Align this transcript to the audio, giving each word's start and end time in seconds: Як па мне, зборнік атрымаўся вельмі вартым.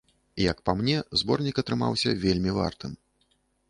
Як 0.43 0.57
па 0.69 0.75
мне, 0.79 0.95
зборнік 1.23 1.63
атрымаўся 1.65 2.17
вельмі 2.27 2.51
вартым. 2.61 2.91